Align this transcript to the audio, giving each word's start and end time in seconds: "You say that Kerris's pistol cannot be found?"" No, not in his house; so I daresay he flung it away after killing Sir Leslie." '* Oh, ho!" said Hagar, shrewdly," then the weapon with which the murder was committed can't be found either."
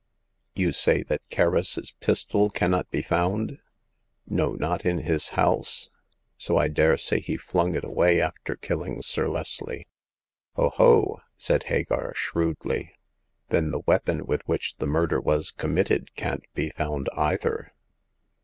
"You 0.55 0.71
say 0.71 1.03
that 1.03 1.21
Kerris's 1.29 1.91
pistol 1.99 2.49
cannot 2.49 2.89
be 2.89 3.03
found?"" 3.03 3.59
No, 4.27 4.53
not 4.53 4.83
in 4.83 5.01
his 5.01 5.29
house; 5.37 5.91
so 6.39 6.57
I 6.57 6.69
daresay 6.69 7.19
he 7.19 7.37
flung 7.37 7.75
it 7.75 7.83
away 7.83 8.19
after 8.19 8.55
killing 8.55 9.03
Sir 9.03 9.27
Leslie." 9.27 9.85
'* 10.23 10.55
Oh, 10.55 10.69
ho!" 10.69 11.21
said 11.37 11.65
Hagar, 11.65 12.13
shrewdly," 12.15 12.93
then 13.51 13.69
the 13.69 13.83
weapon 13.85 14.25
with 14.25 14.41
which 14.47 14.77
the 14.77 14.87
murder 14.87 15.21
was 15.21 15.51
committed 15.51 16.15
can't 16.15 16.45
be 16.55 16.71
found 16.71 17.07
either." 17.15 17.71